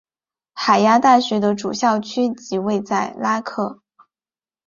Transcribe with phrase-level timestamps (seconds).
[0.55, 3.83] 海牙大学的主校区即位在拉克。